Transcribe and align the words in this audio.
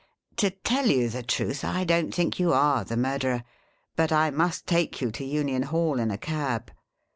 'To 0.37 0.49
tell 0.49 0.87
you 0.87 1.09
the 1.09 1.21
truth; 1.21 1.63
I 1.63 1.83
don't 1.83 2.11
think 2.11 2.39
you 2.39 2.51
are 2.53 2.83
the 2.83 2.97
murderer, 2.97 3.43
but 3.95 4.11
I 4.11 4.31
must 4.31 4.65
take 4.65 4.99
you 4.99 5.11
to 5.11 5.23
Union 5.23 5.61
Hall 5.61 5.99
in 5.99 6.09
a 6.09 6.17
cab. 6.17 6.71